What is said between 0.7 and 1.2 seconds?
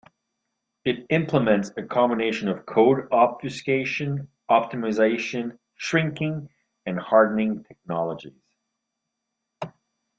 It